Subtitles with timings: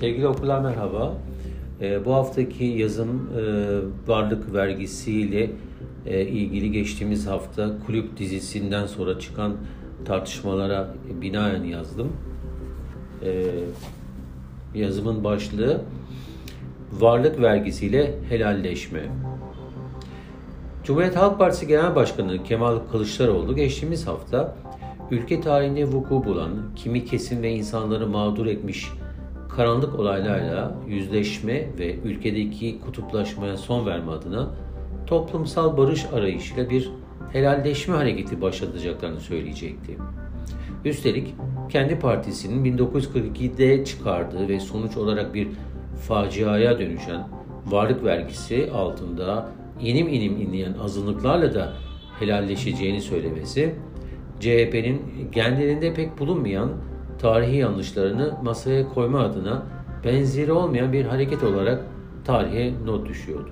[0.00, 1.16] Sevgili okurlar merhaba.
[1.80, 3.42] Ee, bu haftaki yazım e,
[4.10, 5.50] varlık vergisiyle
[6.06, 9.56] e, ilgili geçtiğimiz hafta kulüp dizisinden sonra çıkan
[10.04, 12.12] tartışmalara binaen yazdım.
[13.24, 13.44] Ee,
[14.74, 15.80] yazımın başlığı
[16.92, 19.02] varlık vergisiyle helalleşme.
[20.84, 24.56] Cumhuriyet Halk Partisi Genel Başkanı Kemal Kılıçdaroğlu geçtiğimiz hafta
[25.10, 28.88] ülke tarihinde vuku bulan, kimi kesim ve insanları mağdur etmiş
[29.48, 34.50] karanlık olaylarla yüzleşme ve ülkedeki kutuplaşmaya son verme adına
[35.06, 36.90] toplumsal barış arayışıyla bir
[37.32, 39.96] helalleşme hareketi başlatacaklarını söyleyecekti.
[40.84, 41.34] Üstelik
[41.68, 45.48] kendi partisinin 1942'de çıkardığı ve sonuç olarak bir
[46.08, 47.28] faciaya dönüşen
[47.66, 49.48] varlık vergisi altında
[49.80, 51.72] inim inim inleyen azınlıklarla da
[52.18, 53.74] helalleşeceğini söylemesi,
[54.40, 56.70] CHP'nin genlerinde pek bulunmayan
[57.18, 59.62] tarihi yanlışlarını masaya koyma adına
[60.04, 61.80] benzeri olmayan bir hareket olarak
[62.24, 63.50] tarihe not düşüyordu.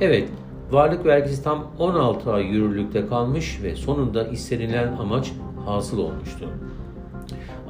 [0.00, 0.28] Evet,
[0.70, 5.32] varlık vergisi tam 16 ay yürürlükte kalmış ve sonunda istenilen amaç
[5.66, 6.48] hasıl olmuştu.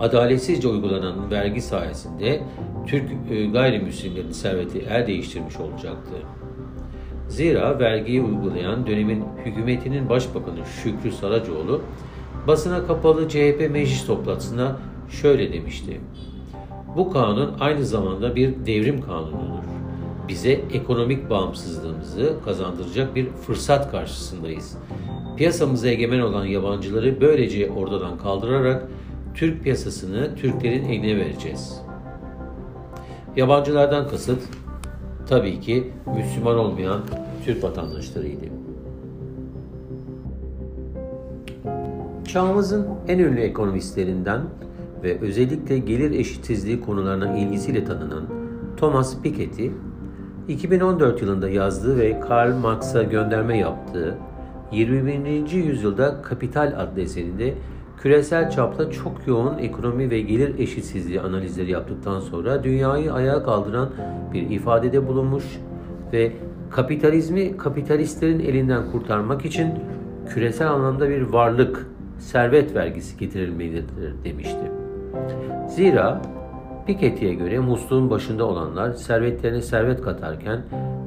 [0.00, 2.40] Adaletsizce uygulanan vergi sayesinde
[2.86, 6.12] Türk e, gayrimüslimlerin serveti el değiştirmiş olacaktı.
[7.28, 11.80] Zira vergiyi uygulayan dönemin hükümetinin başbakanı Şükrü Saracoğlu
[12.46, 14.76] basına kapalı CHP meclis toplantısında
[15.10, 16.00] şöyle demişti.
[16.96, 19.64] Bu kanun aynı zamanda bir devrim kanunudur.
[20.28, 24.78] Bize ekonomik bağımsızlığımızı kazandıracak bir fırsat karşısındayız.
[25.36, 28.88] Piyasamıza egemen olan yabancıları böylece ortadan kaldırarak
[29.34, 31.80] Türk piyasasını Türklerin eline vereceğiz.
[33.36, 34.42] Yabancılardan kasıt
[35.28, 37.00] tabii ki Müslüman olmayan
[37.44, 38.67] Türk vatandaşlarıydı.
[42.28, 44.40] Çağımızın en ünlü ekonomistlerinden
[45.02, 48.24] ve özellikle gelir eşitsizliği konularına ilgisiyle tanınan
[48.76, 49.66] Thomas Piketty,
[50.48, 54.18] 2014 yılında yazdığı ve Karl Marx'a gönderme yaptığı
[54.72, 55.50] 21.
[55.52, 57.54] yüzyılda Kapital adlı eserinde
[58.02, 63.90] küresel çapta çok yoğun ekonomi ve gelir eşitsizliği analizleri yaptıktan sonra dünyayı ayağa kaldıran
[64.32, 65.44] bir ifadede bulunmuş
[66.12, 66.32] ve
[66.70, 69.74] kapitalizmi kapitalistlerin elinden kurtarmak için
[70.28, 71.86] küresel anlamda bir varlık,
[72.18, 74.72] servet vergisi getirilmelidir demişti.
[75.68, 76.22] Zira
[76.86, 80.62] Piketty'ye göre musluğun başında olanlar servetlerine servet katarken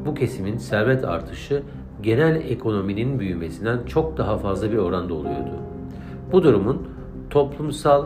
[0.05, 1.63] bu kesimin servet artışı
[2.03, 5.51] genel ekonominin büyümesinden çok daha fazla bir oranda oluyordu.
[6.31, 6.87] Bu durumun
[7.29, 8.05] toplumsal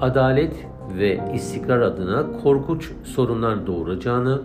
[0.00, 0.66] adalet
[0.98, 4.42] ve istikrar adına korkunç sorunlar doğuracağını,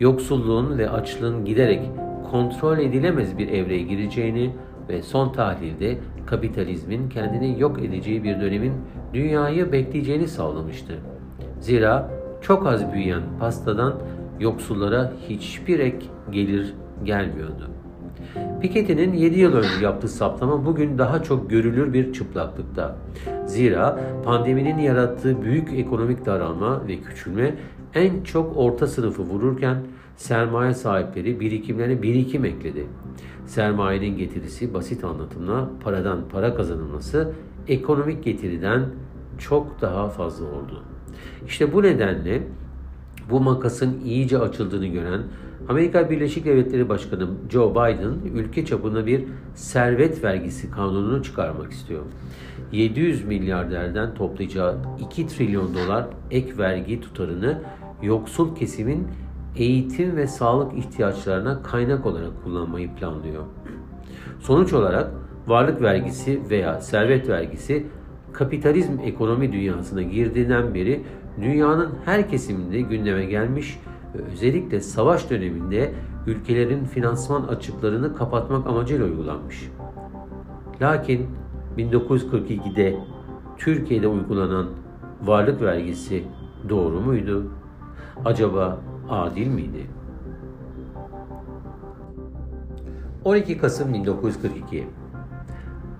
[0.00, 1.82] yoksulluğun ve açlığın giderek
[2.30, 4.50] kontrol edilemez bir evreye gireceğini
[4.88, 8.72] ve son tahlilde kapitalizmin kendini yok edeceği bir dönemin
[9.14, 10.94] dünyayı bekleyeceğini sağlamıştı.
[11.60, 13.94] Zira çok az büyüyen pastadan
[14.40, 16.74] yoksullara hiçbir ek gelir
[17.04, 17.70] gelmiyordu.
[18.60, 22.96] Piketty'nin 7 yıl önce yaptığı saptama bugün daha çok görülür bir çıplaklıkta.
[23.46, 27.54] Zira pandeminin yarattığı büyük ekonomik daralma ve küçülme
[27.94, 29.76] en çok orta sınıfı vururken
[30.16, 32.86] sermaye sahipleri birikimlerine birikim ekledi.
[33.46, 37.32] Sermayenin getirisi basit anlatımla paradan para kazanılması
[37.68, 38.86] ekonomik getiriden
[39.38, 40.82] çok daha fazla oldu.
[41.46, 42.42] İşte bu nedenle
[43.30, 45.22] bu makasın iyice açıldığını gören
[45.68, 49.24] Amerika Birleşik Devletleri Başkanı Joe Biden ülke çapında bir
[49.54, 52.02] servet vergisi kanununu çıkarmak istiyor.
[52.72, 57.62] 700 milyarderden toplayacağı 2 trilyon dolar ek vergi tutarını
[58.02, 59.08] yoksul kesimin
[59.56, 63.42] eğitim ve sağlık ihtiyaçlarına kaynak olarak kullanmayı planlıyor.
[64.40, 65.10] Sonuç olarak
[65.46, 67.86] varlık vergisi veya servet vergisi
[68.32, 71.02] kapitalizm ekonomi dünyasına girdiğinden beri
[71.40, 73.78] dünyanın her kesiminde gündeme gelmiş
[74.14, 75.94] ve özellikle savaş döneminde
[76.26, 79.70] ülkelerin finansman açıklarını kapatmak amacıyla uygulanmış.
[80.82, 81.26] Lakin
[81.78, 82.96] 1942'de
[83.58, 84.66] Türkiye'de uygulanan
[85.22, 86.24] varlık vergisi
[86.68, 87.46] doğru muydu?
[88.24, 88.78] Acaba
[89.08, 89.86] adil miydi?
[93.24, 94.86] 12 Kasım 1942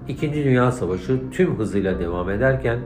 [0.08, 2.78] İkinci Dünya Savaşı tüm hızıyla devam ederken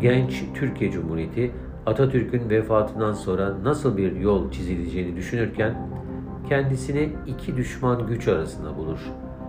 [0.00, 1.52] genç Türkiye Cumhuriyeti
[1.86, 5.74] Atatürk'ün vefatından sonra nasıl bir yol çizileceğini düşünürken
[6.48, 8.98] kendisini iki düşman güç arasında bulur.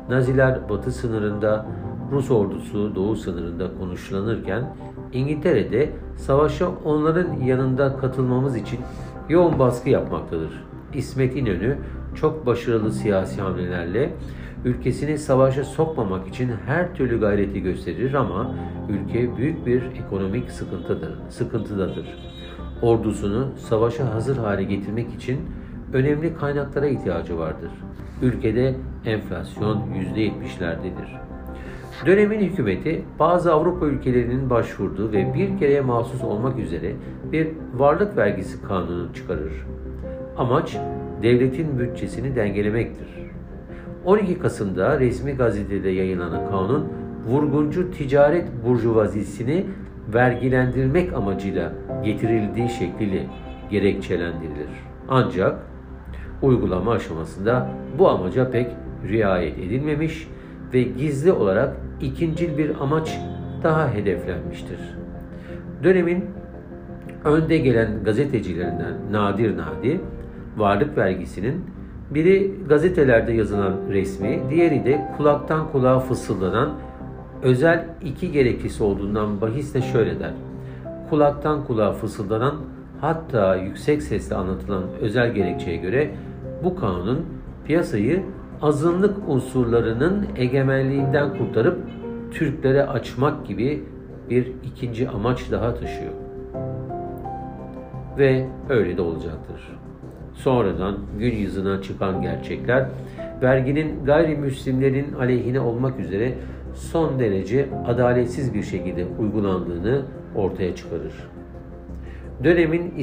[0.09, 1.65] Naziler batı sınırında,
[2.11, 4.75] Rus ordusu doğu sınırında konuşlanırken
[5.13, 8.79] İngiltere'de savaşa onların yanında katılmamız için
[9.31, 10.63] yoğun baskı yapmaktadır.
[10.93, 11.77] İsmet İnönü
[12.15, 14.13] çok başarılı siyasi hamlelerle
[14.65, 18.55] ülkesini savaşa sokmamak için her türlü gayreti gösterir ama
[18.89, 22.05] ülke büyük bir ekonomik sıkıntıdır, sıkıntıdadır.
[22.81, 25.39] ordusunu savaşa hazır hale getirmek için
[25.93, 27.71] önemli kaynaklara ihtiyacı vardır.
[28.21, 28.75] Ülkede
[29.05, 31.30] enflasyon %70'lerdedir.
[32.05, 36.93] Dönemin hükümeti bazı Avrupa ülkelerinin başvurduğu ve bir kereye mahsus olmak üzere
[37.31, 39.53] bir varlık vergisi kanunu çıkarır.
[40.37, 40.77] Amaç
[41.23, 43.07] devletin bütçesini dengelemektir.
[44.05, 46.87] 12 Kasım'da resmi gazetede yayınlanan kanun,
[47.27, 49.65] vurguncu ticaret burjuvazisini
[50.13, 53.25] vergilendirmek amacıyla getirildiği şekliyle
[53.69, 54.69] gerekçelendirilir.
[55.09, 55.59] Ancak
[56.41, 57.69] uygulama aşamasında
[57.99, 58.67] bu amaca pek
[59.09, 60.27] riayet edilmemiş
[60.73, 63.19] ve gizli olarak ikincil bir amaç
[63.63, 64.79] daha hedeflenmiştir.
[65.83, 66.25] Dönemin
[67.23, 70.01] önde gelen gazetecilerinden Nadir Nadi,
[70.57, 71.65] varlık vergisinin
[72.09, 76.69] biri gazetelerde yazılan resmi, diğeri de kulaktan kulağa fısıldanan
[77.43, 80.33] özel iki gerekçesi olduğundan bahisle şöyle der.
[81.09, 82.55] Kulaktan kulağa fısıldanan
[83.01, 86.09] hatta yüksek sesle anlatılan özel gerekçeye göre
[86.63, 87.25] bu kanun
[87.65, 88.23] piyasayı
[88.61, 91.79] azınlık unsurlarının egemenliğinden kurtarıp
[92.31, 93.83] Türklere açmak gibi
[94.29, 96.11] bir ikinci amaç daha taşıyor.
[98.17, 99.77] Ve öyle de olacaktır.
[100.33, 102.85] Sonradan gün yüzüne çıkan gerçekler
[103.41, 106.33] verginin gayrimüslimlerin aleyhine olmak üzere
[106.73, 110.01] son derece adaletsiz bir şekilde uygulandığını
[110.35, 111.13] ortaya çıkarır.
[112.43, 112.93] Dönemin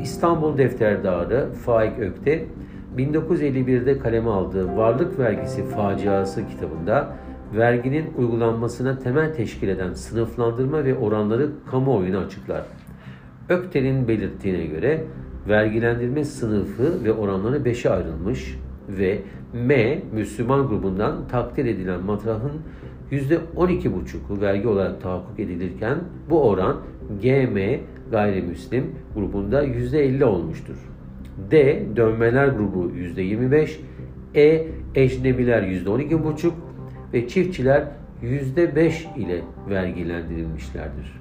[0.00, 2.46] İstanbul Defterdarı Faik Ökte
[2.96, 7.16] 1951'de kaleme aldığı Varlık Vergisi Faciası kitabında
[7.56, 12.62] verginin uygulanmasına temel teşkil eden sınıflandırma ve oranları kamuoyuna açıklar.
[13.48, 15.04] Ökten'in belirttiğine göre
[15.48, 18.58] vergilendirme sınıfı ve oranları beşe ayrılmış
[18.88, 19.22] ve
[19.52, 22.52] M Müslüman grubundan takdir edilen matrahın
[23.12, 25.98] %12,5'u vergi olarak tahakkuk edilirken
[26.30, 26.76] bu oran
[27.22, 27.58] GM
[28.10, 28.84] gayrimüslim
[29.14, 30.76] grubunda %50 olmuştur.
[31.50, 33.80] D dönmeler grubu %25,
[34.34, 36.52] E ecnebiler %12,5
[37.12, 37.84] ve çiftçiler
[38.22, 41.20] %5 ile vergilendirilmişlerdir.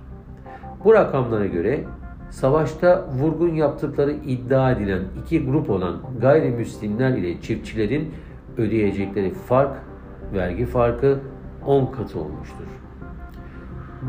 [0.84, 1.84] Bu rakamlara göre
[2.30, 8.12] savaşta vurgun yaptıkları iddia edilen iki grup olan gayrimüslimler ile çiftçilerin
[8.58, 9.78] ödeyecekleri fark,
[10.34, 11.20] vergi farkı
[11.66, 12.66] 10 katı olmuştur.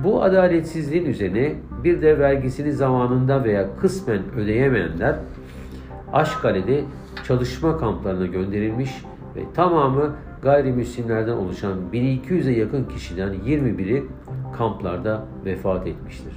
[0.05, 1.53] Bu adaletsizliğin üzerine
[1.85, 5.17] bir de vergisini zamanında veya kısmen ödeyemeyenler
[6.12, 6.85] Aşkale'de
[7.25, 9.05] çalışma kamplarına gönderilmiş
[9.37, 14.05] ve tamamı gayrimüslimlerden oluşan 1200'e yakın kişiden 21'i
[14.59, 16.33] kamplarda vefat etmiştir.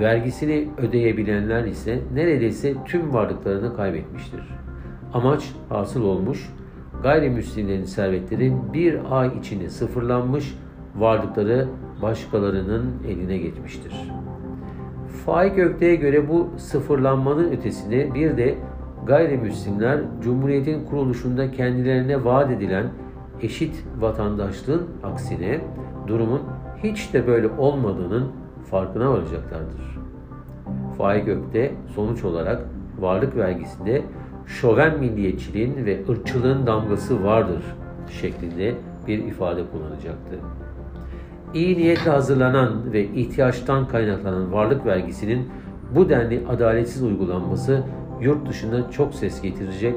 [0.00, 4.40] Vergisini ödeyebilenler ise neredeyse tüm varlıklarını kaybetmiştir.
[5.12, 6.50] Amaç hasıl olmuş,
[7.02, 10.54] gayrimüslimlerin servetleri bir ay içinde sıfırlanmış,
[10.96, 11.68] varlıkları
[12.02, 13.92] başkalarının eline geçmiştir.
[15.26, 18.58] Faik Ökte'ye göre bu sıfırlanmanın ötesinde bir de
[19.06, 22.86] gayrimüslimler Cumhuriyet'in kuruluşunda kendilerine vaat edilen
[23.42, 25.60] eşit vatandaşlığın aksine
[26.06, 26.42] durumun
[26.82, 28.28] hiç de böyle olmadığının
[28.70, 29.98] farkına varacaklardır.
[30.98, 32.62] Faik Ökte sonuç olarak
[33.00, 34.02] varlık vergisinde
[34.46, 37.62] şoven milliyetçiliğin ve ırkçılığın damgası vardır
[38.20, 38.74] şeklinde
[39.06, 40.36] bir ifade kullanacaktı.
[41.54, 45.48] İyi niyetle hazırlanan ve ihtiyaçtan kaynaklanan varlık vergisinin
[45.94, 47.82] bu denli adaletsiz uygulanması
[48.20, 49.94] yurt dışında çok ses getirecek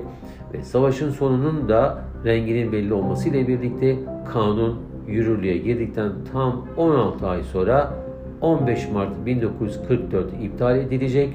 [0.53, 3.97] ve savaşın sonunun da renginin belli olmasıyla birlikte
[4.33, 7.93] kanun yürürlüğe girdikten tam 16 ay sonra
[8.41, 11.29] 15 Mart 1944 iptal edilecek,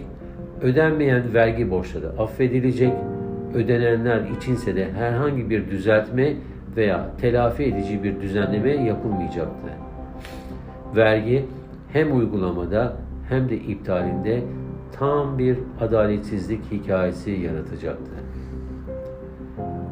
[0.62, 2.92] ödenmeyen vergi borçları affedilecek,
[3.54, 6.34] ödenenler içinse de herhangi bir düzeltme
[6.76, 9.68] veya telafi edici bir düzenleme yapılmayacaktı.
[10.96, 11.44] Vergi
[11.92, 12.96] hem uygulamada
[13.28, 14.42] hem de iptalinde
[14.92, 18.10] tam bir adaletsizlik hikayesi yaratacaktı.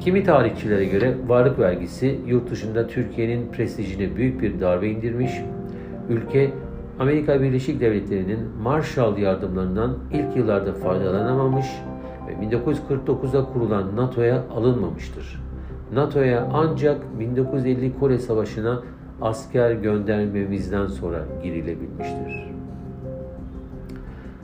[0.00, 5.32] Kimi tarihçilere göre varlık vergisi yurt dışında Türkiye'nin prestijine büyük bir darbe indirmiş,
[6.08, 6.50] ülke
[6.98, 11.66] Amerika Birleşik Devletleri'nin Marshall yardımlarından ilk yıllarda faydalanamamış
[12.28, 15.42] ve 1949'da kurulan NATO'ya alınmamıştır.
[15.94, 18.82] NATO'ya ancak 1950 Kore Savaşı'na
[19.22, 22.56] asker göndermemizden sonra girilebilmiştir.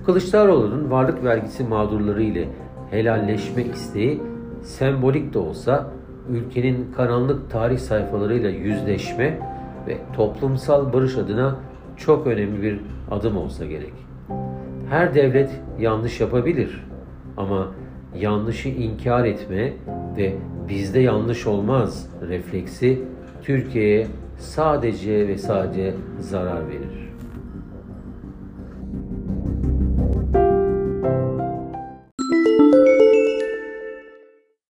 [0.07, 2.49] Kılıçdaroğlu'nun varlık vergisi mağdurları ile
[2.91, 4.23] helalleşme isteği
[4.63, 5.91] sembolik de olsa
[6.31, 9.39] ülkenin karanlık tarih sayfalarıyla yüzleşme
[9.89, 11.57] ve toplumsal barış adına
[11.97, 12.81] çok önemli bir
[13.11, 13.93] adım olsa gerek.
[14.91, 16.85] Her devlet yanlış yapabilir
[17.37, 17.69] ama
[18.19, 19.73] yanlışı inkar etme
[20.17, 20.35] ve
[20.69, 23.03] bizde yanlış olmaz refleksi
[23.43, 24.07] Türkiye'ye
[24.39, 27.02] sadece ve sadece zarar verir.